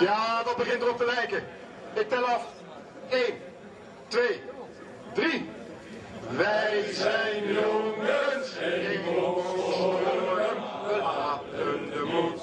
[0.00, 1.44] Ja, dat begint erop te lijken.
[1.94, 2.46] Ik tel af.
[3.08, 3.22] 1,
[4.08, 4.40] 2,
[5.12, 5.50] 3.
[6.30, 10.04] Wij zijn jongens en mogen.
[10.86, 12.40] We laten de moed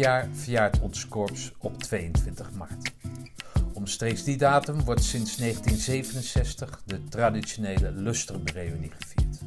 [0.00, 2.92] jaar verjaart ons korps op 22 maart.
[3.72, 9.38] Omstreeks die datum wordt sinds 1967 de traditionele Lustrum-reunie gevierd.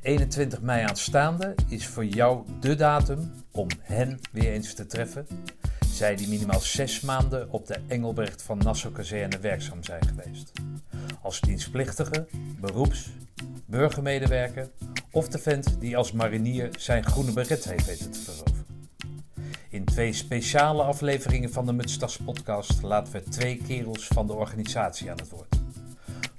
[0.00, 5.26] 21 mei aanstaande is voor jou de datum om hen weer eens te treffen.
[5.92, 10.52] Zij die minimaal zes maanden op de Engelbrecht van Nassau-kazerne werkzaam zijn geweest.
[11.22, 12.26] Als dienstplichtige,
[12.60, 13.10] beroeps,
[13.66, 14.70] burgermedewerker
[15.10, 18.47] of de vent die als marinier zijn groene beret heeft weten te veroveren.
[19.70, 25.10] In twee speciale afleveringen van de Mutstas podcast laten we twee kerels van de organisatie
[25.10, 25.56] aan het woord.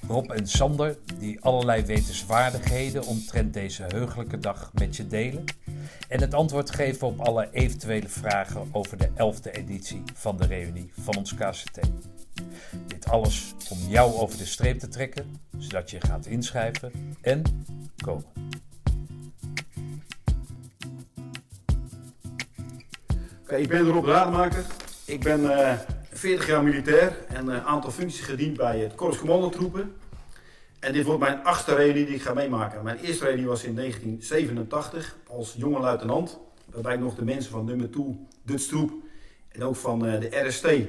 [0.07, 5.43] Rob en Sander, die allerlei wetenswaardigheden omtrent deze heugelijke dag met je delen.
[6.07, 10.91] En het antwoord geven op alle eventuele vragen over de 11e editie van de reunie
[11.01, 11.79] van ons KCT.
[12.87, 16.91] Dit alles om jou over de streep te trekken, zodat je gaat inschrijven
[17.21, 17.41] en
[18.03, 18.48] komen.
[23.57, 24.65] Ik ben Rob Rademaker.
[25.05, 25.79] Ik ben eh
[26.11, 29.95] 40 jaar militair en een aantal functies gediend bij het Korps Commandotroepen.
[30.79, 32.83] En dit wordt mijn achtste reunie die ik ga meemaken.
[32.83, 36.39] Mijn eerste reunie was in 1987 als jonge luitenant.
[36.71, 38.91] Waarbij ik nog de mensen van nummer 2, Dutch Troep
[39.51, 40.87] en ook van eh, de RST en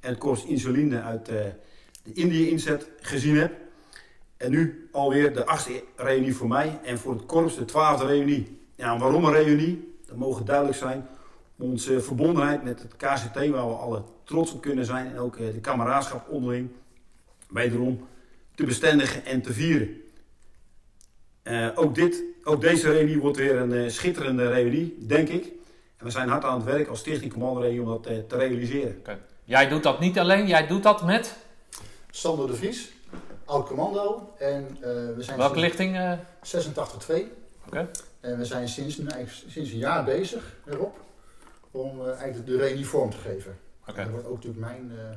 [0.00, 1.36] het Korps Insuline uit eh,
[2.02, 3.52] de Indië-inzet gezien heb.
[4.36, 8.58] En nu alweer de achtste reunie voor mij en voor het korps de twaalfde reunie.
[8.74, 9.94] Ja, waarom een reunie?
[10.06, 11.08] Dat mogen duidelijk zijn.
[11.58, 15.06] Onze verbondenheid met het KCT, waar we alle trots op kunnen zijn.
[15.06, 16.70] En ook eh, de kameraadschap onderling.
[17.48, 18.06] Wederom
[18.54, 19.88] te bestendigen en te vieren.
[21.42, 25.44] Eh, ook, dit, ook deze reunie wordt weer een eh, schitterende reunie, denk ik.
[25.96, 28.96] En we zijn hard aan het werk als Stichting Commando Reunie om dat te realiseren.
[28.98, 29.18] Oké.
[29.44, 31.36] Jij doet dat niet alleen, jij doet dat met
[32.10, 32.92] Sander de Vries,
[33.44, 34.34] oud commando.
[34.38, 35.96] En eh, we zijn welke lichting?
[35.96, 36.12] eh?
[37.12, 37.14] 86-2.
[37.66, 37.88] Oké.
[38.20, 39.00] En we zijn sinds,
[39.46, 40.96] sinds een jaar bezig erop
[41.78, 43.58] om eh, eigenlijk de reunie vorm te geven.
[43.94, 45.16] Dat wordt ook natuurlijk mijn eh,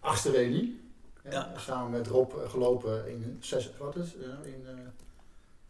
[0.00, 0.80] achtste reunie.
[1.22, 1.52] Eh, Ja.
[1.56, 4.46] Samen met Rob gelopen in, zes, wat is, het?
[4.46, 4.72] In eh,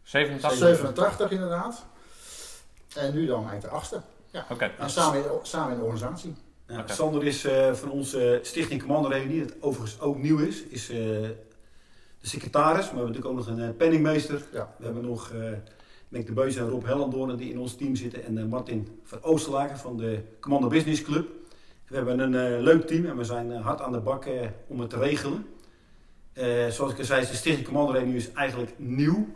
[0.02, 0.58] 87?
[0.58, 1.84] 87 inderdaad.
[2.94, 4.00] En nu dan eigenlijk de achtste.
[4.50, 4.64] Oké.
[4.78, 6.34] En samen in, samen in de organisatie.
[6.66, 6.92] Ja, Oké.
[6.92, 10.96] Sander is eh, van onze Stichting Commando Reunie, dat overigens ook nieuw is, is eh,
[10.96, 11.36] de
[12.20, 12.84] secretaris.
[12.84, 14.42] Maar we hebben natuurlijk ook nog een penningmeester.
[14.52, 14.74] Ja.
[14.78, 15.52] We hebben nog eh
[16.14, 18.24] Mick de Beus en Rob Hellendoorn die in ons team zitten.
[18.24, 21.28] En eh, Martin van Oosterlaken van de Commando Business Club.
[21.88, 24.26] We hebben een eh, leuk team en we zijn eh, hard aan de bak
[24.66, 25.46] om het te regelen.
[26.68, 29.26] Zoals ik al zei, de Stichting Commando is eigenlijk nieuw.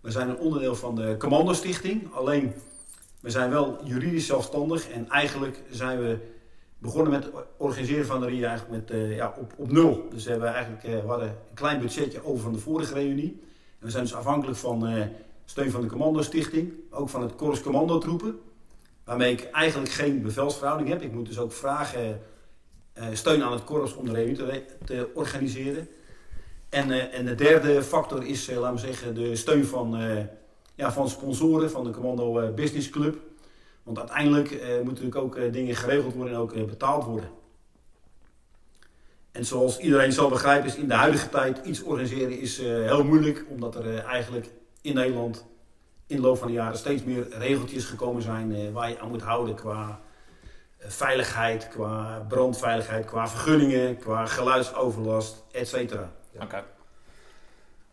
[0.00, 2.12] We zijn een onderdeel van de Commando Stichting.
[2.12, 2.52] Alleen,
[3.20, 6.18] we zijn wel juridisch zelfstandig en eigenlijk zijn we
[6.78, 10.06] begonnen met het organiseren van de reunie eigenlijk met, ja, op, op nul.
[10.10, 13.40] Dus we, eigenlijk, we hadden een klein budgetje over van de vorige reunie.
[13.78, 15.08] En we zijn dus afhankelijk van
[15.46, 18.38] steun van de Commando Stichting, ook van het Korps Commando Troepen.
[19.04, 21.02] Waarmee ik eigenlijk geen bevelsverhouding heb.
[21.02, 22.20] Ik moet dus ook vragen,
[22.92, 25.88] eh, steun aan het korps om de reunie te, te organiseren.
[26.68, 29.98] En, eh, en de derde factor is, eh, laten we zeggen, de steun van,
[30.74, 33.16] ja, van sponsoren van de Commando Business Club.
[33.82, 37.30] Want uiteindelijk moeten natuurlijk ook dingen geregeld worden en ook betaald worden.
[39.32, 43.44] En zoals iedereen zal begrijpen is in de huidige tijd iets organiseren is heel moeilijk.
[43.48, 44.46] Omdat er eigenlijk
[44.86, 45.44] in Nederland
[46.06, 49.08] in de loop van de jaren steeds meer regeltjes gekomen zijn eh, waar je aan
[49.08, 50.00] moet houden qua
[50.78, 56.12] eh, veiligheid, qua brandveiligheid, qua vergunningen, qua geluidsoverlast, et cetera.
[56.34, 56.64] Oké.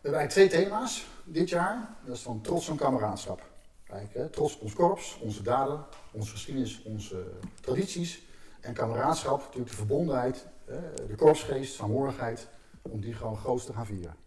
[0.00, 1.88] We hebben eigenlijk twee thema's dit jaar.
[2.04, 3.42] Dat is van trots en kameraadschap.
[3.86, 7.24] Eigenlijk, hè, trots op ons korps, onze daden, onze geschiedenis, onze
[7.60, 8.22] tradities.
[8.60, 12.48] En kameraadschap, natuurlijk de verbondenheid, hè, de korpsgeest, saamhorigheid.
[12.82, 14.23] Om die gewoon groot te gaan vieren.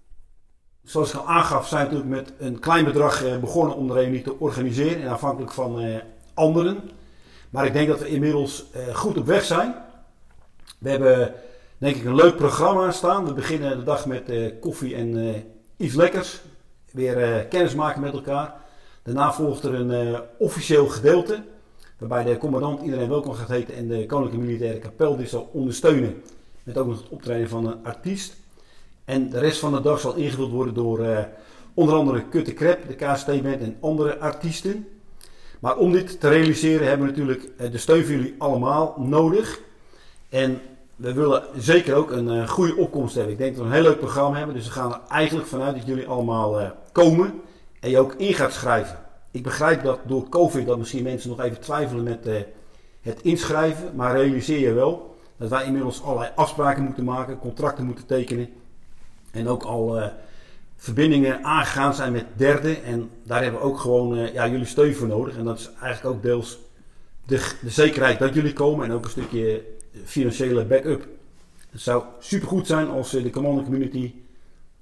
[0.88, 3.94] Zoals ik al aangaf, zijn we natuurlijk met een klein bedrag eh, begonnen om de
[3.94, 5.02] reunie te organiseren.
[5.02, 5.96] En afhankelijk van eh,
[6.34, 6.90] anderen.
[7.50, 9.76] Maar ik denk dat we inmiddels eh, goed op weg zijn.
[10.78, 11.34] We hebben
[11.78, 13.26] denk ik een leuk programma staan.
[13.26, 15.44] We beginnen de dag met koffie en
[15.78, 16.42] iets lekkers.
[16.92, 18.56] Weer kennis maken met elkaar.
[19.04, 21.44] Daarna volgt er een officieel gedeelte.
[21.98, 26.22] Waarbij de commandant iedereen welkom gaat heten en de Koninklijke Militaire Kapel dit zal ondersteunen.
[26.64, 28.36] Met ook nog het optreden van een artiest.
[29.08, 31.24] En de rest van de dag zal ingevuld worden door eh,
[31.74, 34.88] onder andere Kutte Krep, de KST-band en andere artiesten.
[35.60, 39.60] Maar om dit te realiseren hebben we natuurlijk eh, de steun van jullie allemaal nodig.
[40.30, 40.62] En
[40.96, 43.34] we willen zeker ook een eh, goede opkomst hebben.
[43.34, 44.56] Ik denk dat we een heel leuk programma hebben.
[44.56, 47.42] Dus we gaan er eigenlijk vanuit dat jullie allemaal komen
[47.80, 49.00] en je ook in gaat schrijven.
[49.32, 52.28] Ik begrijp dat door COVID dat misschien mensen nog even twijfelen met
[53.02, 53.96] het inschrijven.
[53.96, 58.50] Maar realiseer je wel dat wij inmiddels allerlei afspraken moeten maken, contracten moeten tekenen.
[59.38, 60.08] En ook al eh,
[60.76, 62.84] verbindingen aangegaan zijn met derden.
[62.84, 65.38] En daar hebben we ook gewoon eh, ja, jullie steun voor nodig.
[65.38, 66.60] En dat is eigenlijk ook deels
[67.26, 69.64] de, de zekerheid dat jullie komen en ook een stukje
[70.06, 71.08] financiële backup.
[71.70, 74.14] Het zou supergoed zijn als eh, de commando community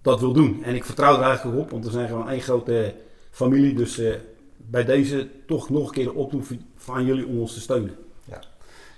[0.01, 0.63] dat wil doen.
[0.63, 2.93] En ik vertrouw er eigenlijk op, want we zijn gewoon één grote
[3.31, 3.73] familie.
[3.73, 4.13] Dus eh,
[4.57, 7.95] bij deze toch nog een keer de oproep van jullie om ons te steunen.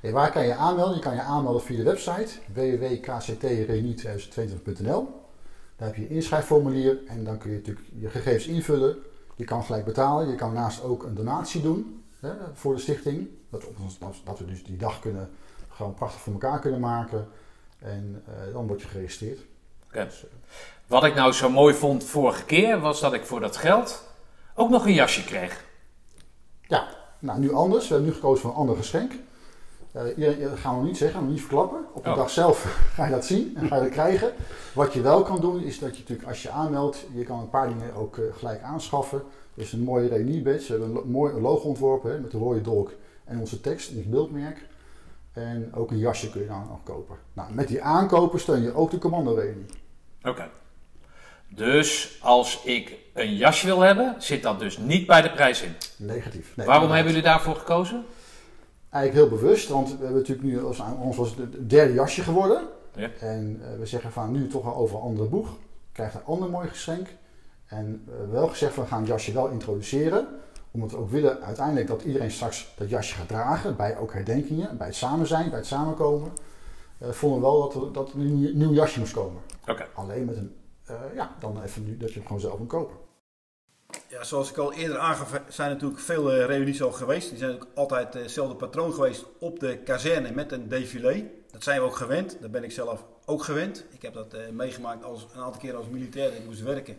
[0.01, 0.95] Hey, waar kan je aanmelden?
[0.95, 5.07] Je kan je aanmelden via de website www.kctreunie2022.nl.
[5.77, 8.97] Daar heb je een inschrijfformulier en dan kun je natuurlijk je gegevens invullen.
[9.35, 10.29] Je kan gelijk betalen.
[10.29, 13.27] Je kan naast ook een donatie doen hè, voor de stichting.
[13.49, 13.63] Dat,
[14.23, 15.29] dat we dus die dag kunnen,
[15.69, 17.27] gewoon prachtig voor elkaar kunnen maken.
[17.79, 19.39] En eh, dan word je geregistreerd.
[19.87, 20.03] Oké.
[20.03, 20.29] Dus, eh,
[20.87, 24.03] Wat ik nou zo mooi vond vorige keer, was dat ik voor dat geld
[24.55, 25.65] ook nog een jasje kreeg.
[26.61, 26.87] ja,
[27.19, 27.87] nou nu anders.
[27.87, 29.13] We hebben nu gekozen voor een ander geschenk.
[30.15, 31.79] Je- dat gaan we niet zeggen, niet verklappen.
[31.93, 32.15] Op de Oh.
[32.15, 32.63] dag zelf
[32.95, 34.31] ga je dat zien en ga je dat krijgen.
[34.73, 37.49] Wat je wel kan doen, is dat je natuurlijk als je aanmeldt, je kan een
[37.49, 39.21] paar dingen ook eh, gelijk aanschaffen.
[39.53, 40.73] Dus een mooie reunie badge.
[40.77, 42.91] We hebben een mooi logo ontworpen hè, met de rode dolk
[43.25, 44.65] en onze tekst en het beeldmerk.
[45.33, 47.15] En ook een jasje kun je dan nog kopen.
[47.33, 49.65] Nou, met die aankopen steun je ook de commando reunie.
[50.23, 50.49] Oké.
[51.49, 55.75] Dus als ik een jasje wil hebben, zit dat dus niet bij de prijs in.
[55.97, 56.55] Negatief.
[56.55, 58.05] Nee, Waarom hebben jullie daarvoor gekozen?
[58.97, 62.21] Eigenlijk heel bewust, want we hebben natuurlijk nu, als- ons was het het derde jasje
[62.21, 62.61] geworden.
[62.95, 63.09] Ja.
[63.19, 65.49] En eh, we zeggen van nu toch wel over een andere boeg.
[65.91, 67.07] Krijgt een ander mooi geschenk.
[67.65, 70.27] En hebben wel gezegd, we gaan het jasje wel introduceren.
[70.71, 73.75] Omdat we ook willen uiteindelijk dat iedereen straks dat jasje gaat dragen.
[73.75, 76.31] Bij ook herdenkingen, bij het samen zijn, bij het samenkomen.
[76.97, 79.41] eh, vonden we wel dat er, dat er een nieuw, nieuw jasje moest komen.
[79.93, 80.55] Alleen met een,
[80.85, 82.95] eh, ja, dan even nu dat je hem gewoon zelf moet kopen.
[84.09, 87.29] Ja, zoals ik al eerder aangaf, zijn natuurlijk veel reunies al geweest.
[87.29, 91.29] Die zijn ook altijd hetzelfde patroon geweest op de kazerne met een défilé.
[91.51, 92.37] Dat zijn we ook gewend.
[92.41, 93.85] Dat ben ik zelf ook gewend.
[93.89, 96.97] Ik heb dat eh, meegemaakt als, een aantal keer als militair dat ik moest werken.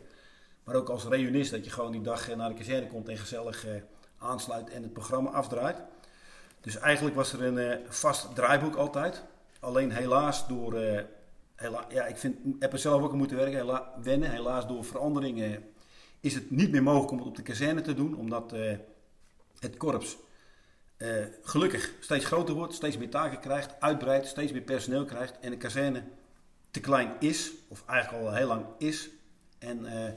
[0.65, 3.17] Maar ook als reunist, dat je gewoon die dag eh, naar de kazerne komt en
[3.19, 3.73] gezellig eh,
[4.19, 5.77] aansluit en het programma afdraait.
[6.61, 9.25] Dus eigenlijk was er een vast draaiboek altijd.
[9.61, 10.75] Alleen helaas door,
[11.55, 14.31] hela- ja, ik vind, heb er zelf ook aan moeten werken, hela- wennen.
[14.31, 15.65] Helaas door veranderingen
[16.21, 18.77] is het niet meer mogelijk om het op de kazerne te doen, omdat eh,
[19.59, 20.17] het korps
[20.97, 25.51] eh, gelukkig steeds groter wordt, steeds meer taken krijgt, uitbreidt, steeds meer personeel krijgt en
[25.51, 26.03] de kazerne
[26.71, 29.11] te klein is, of eigenlijk al heel lang is.
[29.59, 30.13] En eh,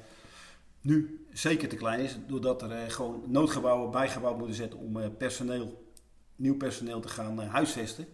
[0.82, 5.92] nu zeker te klein is, doordat er gewoon noodgebouwen bijgebouwd moeten zetten om personeel,
[6.36, 8.08] nieuw personeel te gaan huisvesten.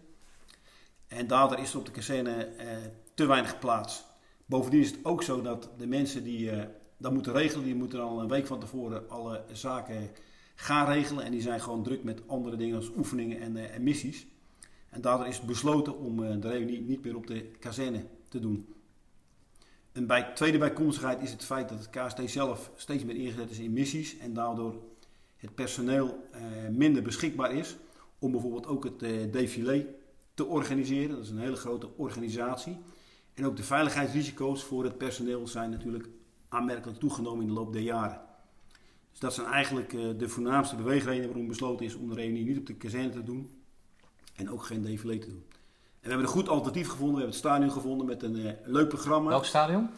[1.07, 2.50] En daardoor is er op de kazerne
[3.13, 4.04] te weinig plaats.
[4.45, 6.52] Bovendien is het ook zo dat de mensen die
[6.97, 10.09] dat moeten regelen, die moeten al een week van tevoren alle zaken
[10.56, 11.23] gaan regelen.
[11.23, 14.27] En die zijn gewoon druk met andere dingen als oefeningen en, eh, en missies.
[14.89, 18.73] En daardoor is besloten om eh, de reunie niet meer op de kazerne te doen.
[19.92, 23.59] En bij tweede bijkomstigheid is het feit dat het KST zelf steeds meer ingezet is
[23.59, 24.18] in missies.
[24.18, 24.75] En daardoor
[25.37, 27.75] het personeel eh, minder beschikbaar is
[28.19, 28.99] om bijvoorbeeld ook het
[29.33, 29.85] défilé
[30.33, 31.09] te organiseren.
[31.09, 32.77] Dat is een hele grote organisatie.
[33.33, 36.09] En ook de veiligheidsrisico's voor het personeel zijn natuurlijk
[36.49, 38.25] aanmerkelijk toegenomen in de loop der jaren.
[39.18, 42.57] Dus dat zijn eigenlijk eh, de voornaamste beweegredenen waarom besloten is om de reunie niet
[42.57, 43.61] op de kazerne te doen.
[44.35, 45.45] En ook geen défilé te doen.
[45.49, 47.16] En we hebben een goed alternatief gevonden.
[47.16, 49.30] We hebben het stadion gevonden met een eh, leuk programma.
[49.30, 49.89] Welk stadion?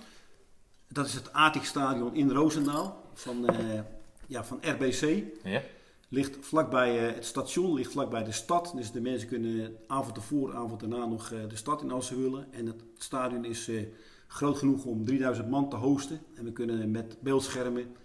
[0.88, 3.80] Dat is het Atik Stadion in Roosendaal van, eh,
[4.28, 5.24] ja, van RBC.
[5.44, 5.62] Ja.
[6.10, 8.72] Ligt vlakbij het station, ligt vlakbij de stad.
[8.76, 12.54] Dus de mensen kunnen avond ervoor, avond daarna nog de stad in als ze willen.
[12.54, 13.72] En het stadion is
[14.32, 16.20] groot genoeg om 3000 man te hosten.
[16.36, 17.96] En we kunnen met beeldschermen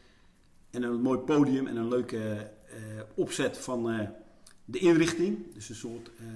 [0.70, 2.76] en een mooi podium en een leuke eh,
[3.14, 4.08] opzet van eh,
[4.64, 5.54] de inrichting.
[5.54, 6.26] Dus een soort eh,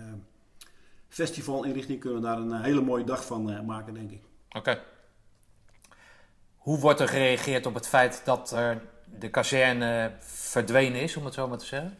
[1.08, 4.22] festivalinrichting kunnen we daar een hele mooie dag van maken, denk ik.
[4.50, 4.80] Oké.
[6.56, 8.82] Hoe wordt er gereageerd op het feit dat er
[9.18, 11.96] de kazerne verdwenen is, om het zo maar te zeggen?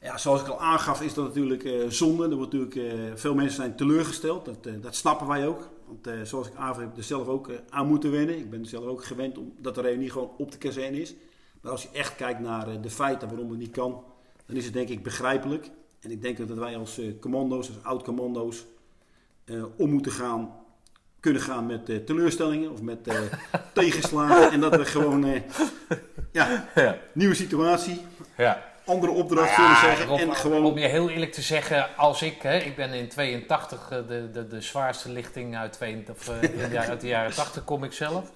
[0.00, 2.28] Ja, zoals ik al aangaf is dat natuurlijk zonde.
[2.28, 4.44] Er wordt natuurlijk, veel mensen zijn teleurgesteld.
[4.44, 5.68] Dat, dat snappen wij ook.
[5.88, 8.38] Want eh, zoals ik aangaf heb ik er zelf ook eh, aan moeten wennen.
[8.38, 11.14] Ik ben zelf ook gewend om, dat de reunie gewoon op de kazerne is.
[11.60, 14.04] Maar als je echt kijkt naar eh, de feiten waarom het niet kan,
[14.46, 15.70] dan is het denk ik begrijpelijk.
[16.00, 18.64] En ik denk dat wij als commando's, als oud-commando's,
[19.76, 20.54] om moeten gaan,
[21.20, 22.98] kunnen gaan met teleurstellingen of met
[23.74, 24.50] tegenslagen.
[24.50, 25.42] En dat we gewoon,
[26.32, 26.98] ja, Ja.
[27.12, 28.00] nieuwe situatie,
[28.36, 28.72] ja.
[28.88, 30.06] Andere opdracht Nou ja, zeggen.
[30.06, 33.08] Rob, en gewoon Om je heel eerlijk te zeggen, als ik, hè, ik ben in
[33.08, 37.00] 82, eh, de, de, de zwaarste lichting uit, 22, of, eh, in de jaren- uit
[37.00, 38.30] de jaren 80 kom ik zelf.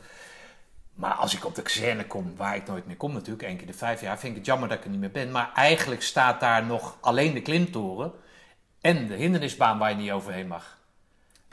[0.95, 3.67] Maar als ik op de kazerne kom, waar ik nooit meer kom natuurlijk, één keer
[3.67, 5.31] de vijf jaar, vind ik het jammer dat ik er niet meer ben.
[5.31, 8.13] Maar eigenlijk staat daar nog alleen de klimtoren
[8.81, 10.79] en de hindernisbaan waar je niet overheen mag.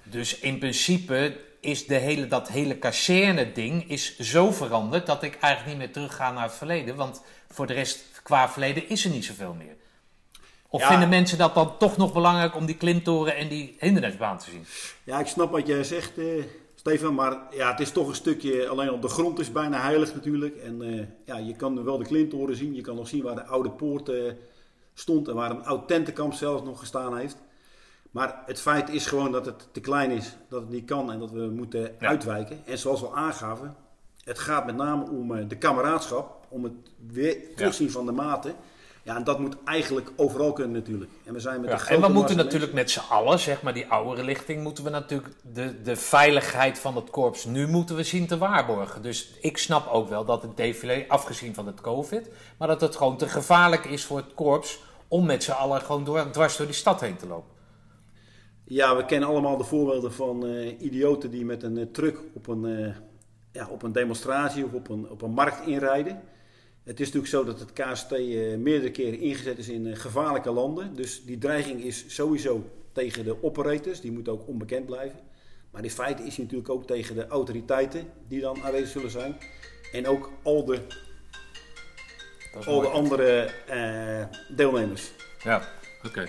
[0.04, 5.78] Dus in principe is de hele, dat hele kazerne-ding is zo veranderd dat ik eigenlijk
[5.78, 6.96] niet meer terugga naar het verleden.
[6.96, 7.22] Want
[7.54, 9.76] voor de rest, qua verleden, is er niet zoveel meer.
[10.68, 10.88] Of Ja.
[10.88, 14.66] vinden mensen dat dan toch nog belangrijk om die klimtoren en die hindernisbaan te zien?
[15.04, 16.26] Ja, ik snap wat jij zegt, eh,
[16.76, 17.14] Stefan.
[17.16, 20.56] Maar ja, het is toch een stukje, alleen op de grond is bijna heilig natuurlijk.
[20.58, 22.76] En eh, ja, je kan wel de klimtoren zien.
[22.76, 24.32] Je kan nog zien waar de oude poort eh,
[24.94, 27.38] stond en waar een oud tentenkamp zelfs nog gestaan heeft.
[28.12, 31.20] Maar het feit is gewoon dat het te klein is, dat het niet kan en
[31.20, 32.08] dat we moeten Ja.
[32.08, 32.62] uitwijken.
[32.66, 33.76] En zoals we al aangaven,
[34.24, 36.74] het gaat met name om de kameraadschap, om het
[37.08, 38.56] weer terugzien van de maten.
[39.04, 41.12] Ja, en dat moet eigenlijk overal kunnen natuurlijk.
[41.26, 43.88] En we zijn met Ja, en we moeten natuurlijk met z'n allen, zeg maar die
[43.88, 48.28] oudere lichting, moeten we natuurlijk de, de veiligheid van het korps nu moeten we zien
[48.28, 49.02] te waarborgen.
[49.02, 52.96] Dus ik snap ook wel dat het défilé, afgezien van het covid, maar dat het
[52.96, 56.66] gewoon te gevaarlijk is voor het korps om met z'n allen gewoon door, dwars door
[56.66, 57.58] die stad heen te lopen.
[58.64, 62.48] Ja, we kennen allemaal de voorbeelden van eh, idioten die met een eh, truck op
[62.48, 62.96] een, eh,
[63.52, 66.22] ja, op een demonstratie of op een, op een markt inrijden.
[66.84, 70.52] Het is natuurlijk zo dat het KST eh, meerdere keren ingezet is in eh, gevaarlijke
[70.52, 70.96] landen.
[70.96, 75.20] Dus die dreiging is sowieso tegen de operators, die moeten ook onbekend blijven.
[75.72, 79.38] Maar in feite is hij natuurlijk ook tegen de autoriteiten die dan aanwezig zullen zijn.
[79.92, 80.82] En ook al de,
[82.66, 85.12] al de andere eh, deelnemers.
[85.44, 85.68] Ja,
[86.04, 86.28] oké.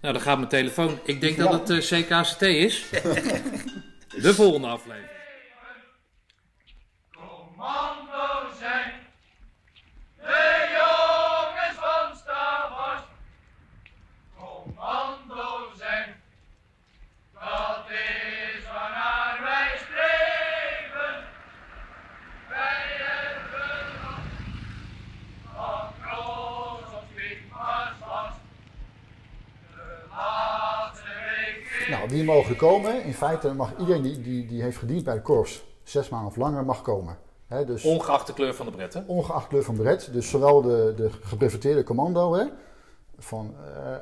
[0.00, 0.98] Nou, dan gaat mijn telefoon.
[1.04, 1.42] Ik denk Ja.
[1.50, 2.84] dat het CKCT is.
[4.22, 5.10] De volgende aflevering.
[7.12, 8.92] Commando zijn
[10.16, 13.04] de jongens van Stavast.
[14.38, 16.14] Commando zijn,
[17.34, 21.24] dat is waarnaar wij streven.
[22.48, 23.92] Wij hebben
[25.54, 28.38] van kroos op Stigma's vast.
[29.74, 31.10] De laatste
[32.08, 33.04] wie mogen komen?
[33.04, 36.36] In feite mag iedereen die, die, die heeft gediend bij de korps, zes maanden of
[36.36, 37.18] langer, mag komen.
[37.66, 39.00] Dus Ongeacht de kleur van de bret, hè?
[39.06, 40.12] ongeacht kleur van beret.
[40.12, 42.44] Dus zowel de, de gebreveteerde commando, hè,
[43.18, 43.54] van,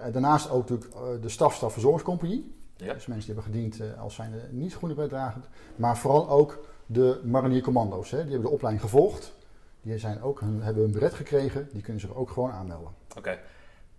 [0.02, 2.54] eh, daarnaast ook natuurlijk eh, de stafstaf verzorgingscompagnie.
[2.76, 2.92] Ja.
[2.92, 5.48] Dus mensen die hebben gediend eh, als zijn niet groene bretdragend.
[5.76, 8.10] Maar vooral ook de mariniercommando's.
[8.10, 9.34] Hè, die hebben de opleiding gevolgd.
[9.82, 11.68] Die zijn ook, hun, hebben een beret gekregen.
[11.72, 12.92] Die kunnen zich ook gewoon aanmelden.
[13.16, 13.38] Oké.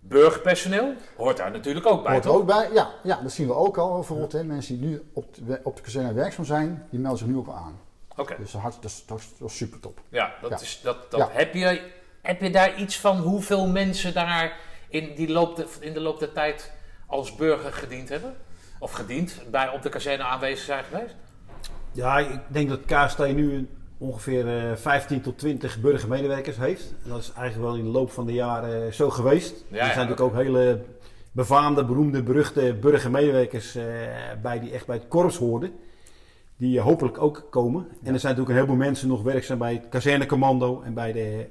[0.00, 2.40] Burgerpersoneel hoort daar natuurlijk ook bij, Hoort er toch?
[2.40, 4.32] ook bij, ja, ja, dat zien we ook al bijvoorbeeld.
[4.32, 7.36] Hè, mensen die nu op de, op de kazerne werkzaam zijn, die melden zich nu
[7.36, 7.80] ook al aan.
[8.16, 8.36] Oké.
[8.38, 10.00] Dus dat, dat, is, dat is- dat is super top.
[10.08, 10.56] Ja, dat Ja.
[10.60, 11.28] Is, dat, dat Ja.
[11.30, 11.90] Heb, je,
[12.22, 14.56] heb je daar iets van hoeveel mensen daar
[14.88, 16.72] in, die loop de, in de loop der tijd
[17.06, 18.36] als burger gediend hebben?
[18.78, 21.14] Of gediend, bij, op de kazerne aanwezig zijn geweest?
[21.92, 26.94] Ja, ik denk dat KST nu ongeveer eh, 15 tot 20 burgermedewerkers heeft.
[27.04, 29.64] En dat is eigenlijk wel in de loop van de jaren eh, zo geweest.
[29.70, 30.80] er ja, zijn natuurlijk ook hele
[31.32, 33.84] befaamde, beroemde, beruchte burgermedewerkers eh,
[34.42, 35.72] bij die echt bij het korps hoorden.
[36.58, 37.86] Die eh, hopelijk ook komen.
[38.02, 41.46] En er zijn natuurlijk een heleboel mensen nog werkzaam bij het kazernecommando en bij de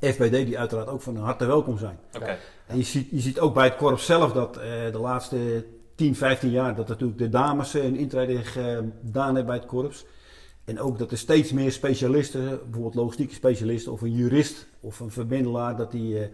[0.00, 1.98] FBD die uiteraard ook van harte welkom zijn.
[2.16, 2.36] Oké.
[2.66, 6.16] En je ziet, je ziet ook bij het korps zelf dat eh, de laatste 10,
[6.16, 10.04] 15 jaar dat natuurlijk de dames eh, een intrede gedaan hebben bij het korps.
[10.68, 15.10] En ook dat er steeds meer specialisten, bijvoorbeeld logistieke specialisten of een jurist of een
[15.10, 16.28] verbindelaar, dat die eh,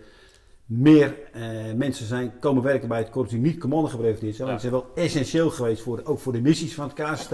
[0.66, 1.42] meer eh,
[1.76, 4.48] mensen zijn komen werken bij het korps die niet commando gebreveteerd zijn.
[4.48, 7.32] Want die zijn wel essentieel geweest voor, ook voor de missies van het KST.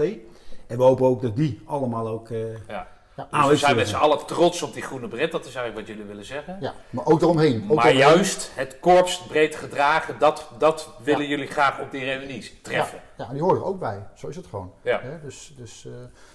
[0.67, 2.87] En we hopen ook dat die allemaal ook eh, Ja.
[3.21, 3.27] Ja.
[3.29, 5.75] Dus we aanwezig zijn met z'n allen trots op die groene bret, dat is eigenlijk
[5.77, 6.57] wat jullie willen zeggen.
[6.59, 7.63] Ja, maar ook eromheen.
[7.69, 8.15] Ook maar eromheen.
[8.15, 11.29] juist het korps breed gedragen, dat, dat willen Ja.
[11.29, 12.99] jullie graag op die reunies treffen.
[13.17, 14.07] Ja, ja, die horen er ook bij.
[14.15, 14.73] Zo is het gewoon.
[14.81, 14.99] Ja.
[15.01, 15.91] Hè, Dus, dus eh,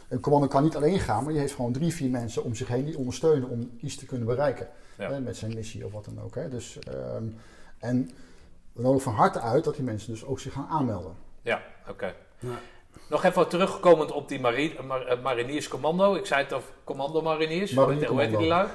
[0.08, 2.68] een commando kan niet alleen gaan, maar die heeft gewoon drie, vier mensen om zich
[2.68, 4.68] heen die ondersteunen om iets te kunnen bereiken.
[4.98, 5.10] Ja.
[5.10, 6.34] Hè, met zijn missie of wat dan ook.
[6.34, 6.48] Hè.
[6.48, 7.24] Dus, ehm,
[7.78, 8.10] en
[8.72, 11.14] we nodigen van harte uit dat die mensen dus ook zich gaan aanmelden.
[11.42, 12.14] Ja, oké.
[12.38, 12.48] Ja.
[13.08, 16.14] Nog even terugkomend op die mari mar- eh, marinierscommando.
[16.14, 17.72] Ik zei het of commando mariniers.
[17.72, 18.66] Marinier hoe heet die lui?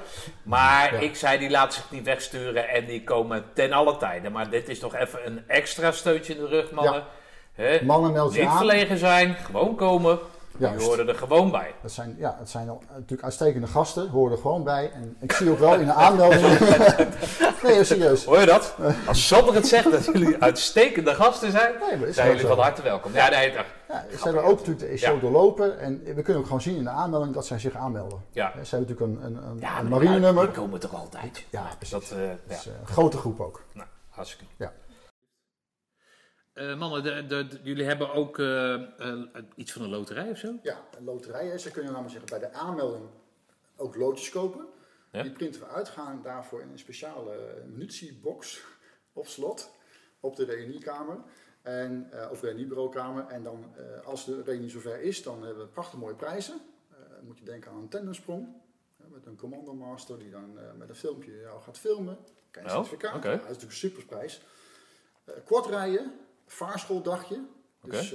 [0.42, 1.00] Maar Ja.
[1.00, 4.32] ik zei die laten zich niet wegsturen en die komen ten alle tijden.
[4.32, 7.02] Maar dit is toch even een extra steutje in de rug, mannen.
[7.52, 7.84] Hè?
[7.84, 8.56] Mannen meld je Niet aan.
[8.56, 10.18] verlegen zijn, gewoon komen.
[10.58, 11.74] Die horen er gewoon bij.
[11.82, 14.90] Dat zijn, ja, het zijn al- natuurlijk uitstekende gasten, horen er gewoon bij.
[14.94, 16.58] En ik zie ook wel in de aanmelding.
[17.62, 18.24] nee, serieus.
[18.24, 18.74] Hoor je dat?
[19.06, 22.58] Als Sander het zegt dat jullie uitstekende gasten zijn, Nee, maar is zijn jullie van
[22.58, 23.14] harte welkom.
[23.14, 23.52] Ja, nee.
[23.92, 25.20] Ja, ze hebben ook natuurlijk de show Ja.
[25.20, 28.22] doorlopen en we kunnen ook gewoon zien in de aanmelding dat zij zich aanmelden.
[28.30, 28.64] Ja.
[28.64, 30.44] Ze hebben natuurlijk een, een, een, Ja, een maar marinenummer.
[30.46, 31.46] Die komen toch altijd?
[31.50, 31.90] Ja, precies.
[32.08, 32.36] Dat, eh, ja.
[32.46, 33.64] Dus, eh, een grote groep ook.
[33.72, 34.44] Nou, hartstikke.
[34.58, 34.72] Ja.
[36.52, 38.82] Eh, mannen, de, de- de- jullie hebben ook eh,
[39.56, 40.54] iets van een loterij of zo?
[40.62, 41.58] Ja, een loterij.
[41.58, 43.04] Ze kunnen namelijk zeggen bij de aanmelding
[43.76, 44.66] ook loodjes kopen.
[45.12, 45.22] Ja.
[45.22, 48.62] Die printen we uit, gaan daarvoor in een speciale munitiebox
[49.12, 49.70] op slot
[50.20, 51.16] op de reuniekamer.
[51.62, 53.26] En, eh, of reuniebureaukamer.
[53.26, 56.60] En dan, eh, als de reunie zover is, dan hebben we prachtig mooie prijzen.
[56.90, 58.60] Eh, dan moet je denken aan een tandemsprong.
[59.12, 62.18] met een commandomaster die dan met een filmpje jou gaat filmen.
[62.50, 63.22] Krijg je Oh, een certificaat.
[63.22, 64.42] Ja, dat is natuurlijk een superprijs.
[65.44, 66.12] Kortrijden,
[66.46, 67.40] vaarschooldagje.
[67.80, 68.14] Dus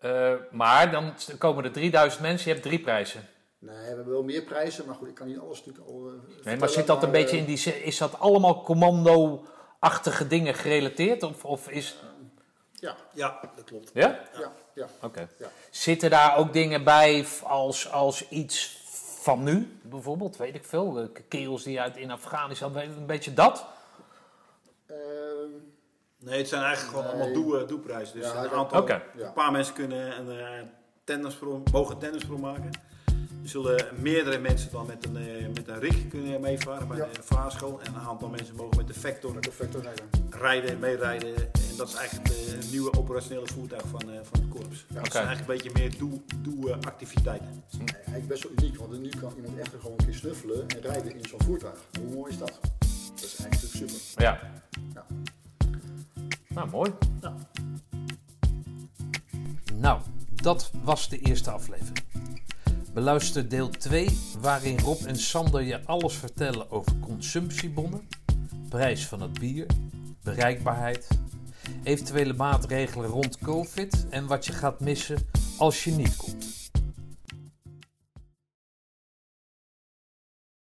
[0.00, 3.28] ja, maar dan komen er 3000 mensen, je hebt drie prijzen.
[3.58, 6.10] Nee, we hebben wel meer prijzen, maar goed, ik kan niet alles natuurlijk al.
[6.44, 7.82] Nee, maar zit dat een beetje in die...
[7.82, 8.62] Is dat allemaal
[9.80, 11.22] commando-achtige dingen gerelateerd?
[11.22, 11.96] Of, of is...
[12.74, 13.90] Ja, Ja, dat klopt.
[13.94, 14.20] Ja?
[14.40, 14.86] ja, ja.
[15.02, 15.28] Oké.
[15.38, 15.48] Ja.
[15.70, 18.76] Zitten daar ook dingen bij als, als iets
[19.20, 20.36] van nu, bijvoorbeeld?
[20.36, 20.98] Weet ik veel.
[20.98, 23.64] eh, Kerels die uit in Afghanistan, weet- een beetje dat?
[24.86, 24.96] Ehm,
[26.20, 27.24] Nee, het zijn eigenlijk gewoon Nee.
[27.24, 28.18] allemaal doe, doeprijzen.
[28.20, 30.68] Dus Ja, een, aantal, een paar mensen kunnen een uh,
[31.04, 31.98] tennisprong, mogen
[32.40, 32.70] maken.
[33.48, 37.06] Zullen meerdere mensen dan met een, eh, met een rig kunnen meevaren bij Ja.
[37.12, 37.80] de vaarschool.
[37.82, 40.04] En een aantal mensen mogen met de Vector met de vectorrijden.
[40.30, 41.36] rijden, meerijden.
[41.36, 44.84] En dat is eigenlijk het nieuwe operationele voertuig van, eh, van het korps.
[44.88, 45.10] Dat Oké.
[45.10, 47.64] zijn eigenlijk een beetje meer doe, doe eh, activiteiten.
[47.94, 51.14] Eigenlijk best wel uniek, want nu kan iemand echt gewoon een keer snuffelen en rijden
[51.16, 51.78] in zo'n voertuig.
[52.00, 52.58] Hoe mooi is dat?
[53.14, 54.22] Dat is eigenlijk super.
[54.24, 54.40] Ja.
[54.94, 55.06] Ja.
[56.48, 56.90] Nou, mooi.
[57.20, 57.34] Ja.
[59.74, 60.00] Nou,
[60.34, 61.98] dat was de eerste aflevering.
[62.92, 68.08] Beluister deel 2, waarin Rob en Sander je alles vertellen over consumptiebonnen,
[68.68, 69.66] prijs van het bier,
[70.22, 71.08] bereikbaarheid,
[71.82, 75.26] eventuele maatregelen rond COVID en wat je gaat missen
[75.58, 76.57] als je niet komt.